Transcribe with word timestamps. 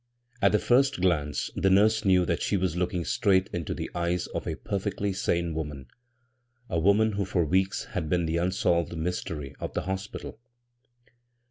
At 0.41 0.51
the 0.51 0.57
first 0.57 0.99
glance 0.99 1.51
the 1.55 1.69
nurse 1.69 2.03
knew 2.05 2.25
that 2.25 2.41
she 2.41 2.57
was 2.57 2.75
looking 2.75 3.05
straight 3.05 3.51
into 3.53 3.75
the 3.75 3.87
eyes 3.93 4.25
of 4.25 4.47
a 4.47 4.55
per 4.55 4.79
iectly 4.79 5.15
sane 5.15 5.53
woman— 5.53 5.85
a 6.71 6.79
woman 6.79 7.11
who 7.11 7.23
for 7.23 7.45
weeks 7.45 7.83
had 7.83 8.09
been 8.09 8.25
the 8.25 8.37
unsolved 8.37 8.93
mystety 8.97 9.53
of 9.59 9.75
the 9.75 9.81
hospital. 9.81 10.39